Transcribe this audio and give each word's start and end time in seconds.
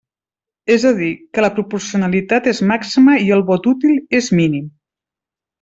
És 0.75 0.85
a 0.91 0.93
dir, 0.99 1.09
que 1.37 1.43
la 1.45 1.51
proporcionalitat 1.59 2.49
és 2.53 2.63
màxima 2.73 3.19
i 3.27 3.29
el 3.39 3.47
vot 3.53 3.73
útil 3.77 4.03
és 4.23 4.35
mínim. 4.41 4.69